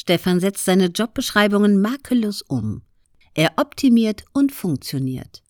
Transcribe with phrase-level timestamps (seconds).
[0.00, 2.80] Stefan setzt seine Jobbeschreibungen makellos um.
[3.34, 5.42] Er optimiert und funktioniert.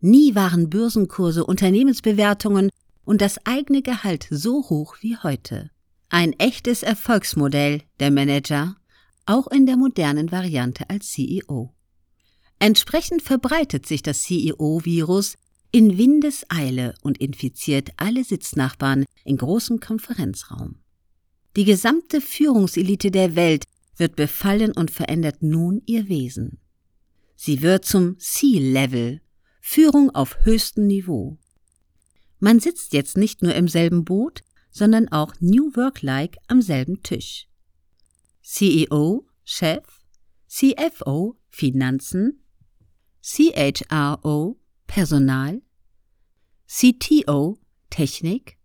[0.00, 2.68] Nie waren Börsenkurse, Unternehmensbewertungen
[3.06, 5.70] und das eigene Gehalt so hoch wie heute.
[6.10, 8.76] Ein echtes Erfolgsmodell, der Manager,
[9.24, 11.72] auch in der modernen Variante als CEO.
[12.58, 15.36] Entsprechend verbreitet sich das CEO-Virus
[15.72, 20.80] in Windeseile und infiziert alle Sitznachbarn in großem Konferenzraum.
[21.56, 23.64] Die gesamte Führungselite der Welt
[23.96, 26.58] wird befallen und verändert nun ihr Wesen.
[27.34, 29.20] Sie wird zum C-Level,
[29.60, 31.38] Führung auf höchstem Niveau.
[32.38, 37.48] Man sitzt jetzt nicht nur im selben Boot, sondern auch New Work-like am selben Tisch.
[38.42, 39.84] CEO, Chef,
[40.46, 42.42] CFO, Finanzen,
[43.22, 45.62] CHRO, Personal,
[46.66, 47.58] CTO,
[47.90, 48.58] Technik,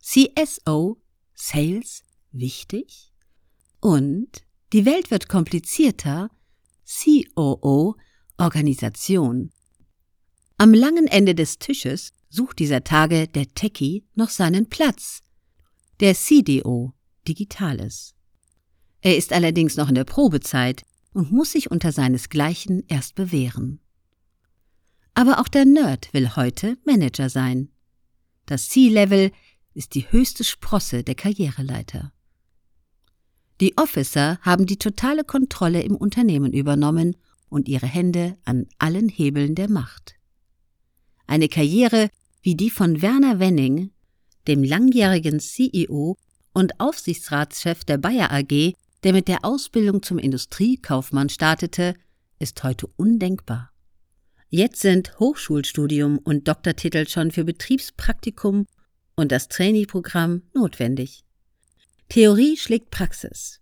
[0.00, 1.02] CSO,
[1.34, 3.13] Sales, wichtig
[3.84, 4.30] und
[4.72, 6.30] die Welt wird komplizierter,
[6.86, 7.96] COO,
[8.38, 9.50] Organisation.
[10.56, 15.20] Am langen Ende des Tisches sucht dieser Tage der Techie noch seinen Platz.
[16.00, 16.94] Der CDO,
[17.28, 18.14] Digitales.
[19.02, 23.80] Er ist allerdings noch in der Probezeit und muss sich unter seinesgleichen erst bewähren.
[25.12, 27.68] Aber auch der Nerd will heute Manager sein.
[28.46, 29.30] Das C-Level
[29.74, 32.13] ist die höchste Sprosse der Karriereleiter.
[33.60, 37.16] Die Officer haben die totale Kontrolle im Unternehmen übernommen
[37.48, 40.14] und ihre Hände an allen Hebeln der Macht.
[41.26, 42.10] Eine Karriere
[42.42, 43.90] wie die von Werner Wenning,
[44.48, 46.16] dem langjährigen CEO
[46.52, 51.94] und Aufsichtsratschef der Bayer AG, der mit der Ausbildung zum Industriekaufmann startete,
[52.38, 53.70] ist heute undenkbar.
[54.50, 58.66] Jetzt sind Hochschulstudium und Doktortitel schon für Betriebspraktikum
[59.16, 61.24] und das Trainee-Programm notwendig.
[62.08, 63.60] Theorie schlägt Praxis.